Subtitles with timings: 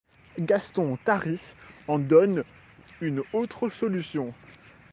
[0.39, 1.53] Gaston Tarry
[1.87, 2.43] en donne
[3.01, 4.33] une autre solution.